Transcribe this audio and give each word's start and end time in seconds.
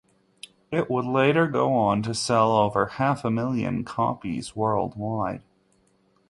It 0.71 0.89
would 0.89 1.05
later 1.05 1.45
go 1.45 1.73
on 1.75 2.01
to 2.01 2.15
sell 2.15 2.53
over 2.53 2.87
half 2.87 3.23
a 3.23 3.29
million 3.29 3.83
copies 3.83 4.55
worldwide. 4.55 5.43